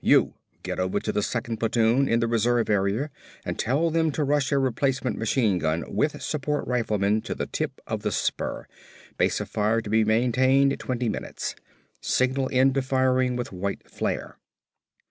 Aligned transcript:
"You! 0.00 0.32
Get 0.62 0.80
over 0.80 1.00
to 1.00 1.12
the 1.12 1.22
second 1.22 1.58
platoon 1.58 2.08
in 2.08 2.20
the 2.20 2.26
reserve 2.26 2.70
area 2.70 3.10
and 3.44 3.58
tell 3.58 3.90
them 3.90 4.10
to 4.12 4.24
rush 4.24 4.50
a 4.50 4.56
replacement 4.56 5.18
machine 5.18 5.58
gun 5.58 5.84
with 5.94 6.22
support 6.22 6.66
riflemen 6.66 7.20
to 7.24 7.34
the 7.34 7.44
tip 7.44 7.82
of 7.86 8.00
the 8.00 8.10
spur; 8.10 8.64
base 9.18 9.38
of 9.38 9.50
fire 9.50 9.82
to 9.82 9.90
be 9.90 10.02
maintained 10.02 10.80
twenty 10.80 11.10
minutes. 11.10 11.56
Signal 12.00 12.48
end 12.54 12.74
of 12.78 12.86
firing 12.86 13.36
with 13.36 13.52
white 13.52 13.90
flare." 13.90 14.38